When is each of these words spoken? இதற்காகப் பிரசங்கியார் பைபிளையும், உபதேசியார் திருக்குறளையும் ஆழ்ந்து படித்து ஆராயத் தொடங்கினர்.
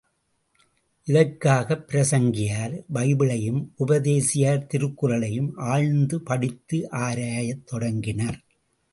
இதற்காகப் 1.07 1.83
பிரசங்கியார் 1.89 2.81
பைபிளையும், 2.93 3.67
உபதேசியார் 3.79 4.67
திருக்குறளையும் 4.73 5.51
ஆழ்ந்து 5.55 6.21
படித்து 6.21 6.87
ஆராயத் 6.91 7.65
தொடங்கினர். 7.65 8.39